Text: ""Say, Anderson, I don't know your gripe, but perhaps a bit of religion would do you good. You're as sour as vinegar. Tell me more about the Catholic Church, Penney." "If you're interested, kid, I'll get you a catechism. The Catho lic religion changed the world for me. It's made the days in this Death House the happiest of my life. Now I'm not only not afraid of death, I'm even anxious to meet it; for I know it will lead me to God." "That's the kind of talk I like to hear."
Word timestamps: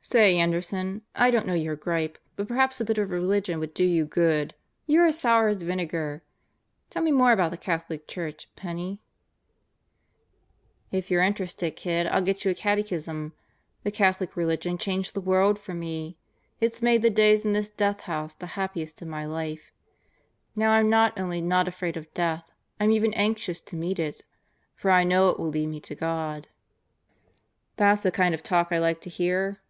""Say, 0.20 0.38
Anderson, 0.38 1.02
I 1.14 1.30
don't 1.30 1.46
know 1.46 1.52
your 1.54 1.76
gripe, 1.76 2.18
but 2.34 2.48
perhaps 2.48 2.80
a 2.80 2.86
bit 2.86 2.96
of 2.96 3.10
religion 3.10 3.60
would 3.60 3.74
do 3.74 3.84
you 3.84 4.06
good. 4.06 4.54
You're 4.86 5.06
as 5.06 5.20
sour 5.20 5.48
as 5.48 5.62
vinegar. 5.62 6.24
Tell 6.88 7.02
me 7.02 7.12
more 7.12 7.32
about 7.32 7.50
the 7.50 7.58
Catholic 7.58 8.08
Church, 8.08 8.48
Penney." 8.56 9.02
"If 10.90 11.10
you're 11.10 11.22
interested, 11.22 11.76
kid, 11.76 12.06
I'll 12.06 12.22
get 12.22 12.44
you 12.44 12.50
a 12.50 12.54
catechism. 12.54 13.34
The 13.84 13.92
Catho 13.92 14.20
lic 14.22 14.36
religion 14.38 14.78
changed 14.78 15.12
the 15.12 15.20
world 15.20 15.58
for 15.60 15.74
me. 15.74 16.16
It's 16.62 16.82
made 16.82 17.02
the 17.02 17.10
days 17.10 17.44
in 17.44 17.52
this 17.52 17.68
Death 17.68 18.00
House 18.00 18.34
the 18.34 18.46
happiest 18.56 19.02
of 19.02 19.08
my 19.08 19.26
life. 19.26 19.70
Now 20.56 20.72
I'm 20.72 20.88
not 20.88 21.20
only 21.20 21.42
not 21.42 21.68
afraid 21.68 21.98
of 21.98 22.12
death, 22.14 22.50
I'm 22.80 22.90
even 22.90 23.12
anxious 23.14 23.60
to 23.60 23.76
meet 23.76 23.98
it; 24.00 24.24
for 24.74 24.90
I 24.90 25.04
know 25.04 25.28
it 25.28 25.38
will 25.38 25.50
lead 25.50 25.66
me 25.68 25.78
to 25.80 25.94
God." 25.94 26.48
"That's 27.76 28.02
the 28.02 28.10
kind 28.10 28.34
of 28.34 28.42
talk 28.42 28.68
I 28.72 28.78
like 28.78 29.02
to 29.02 29.10
hear." 29.10 29.60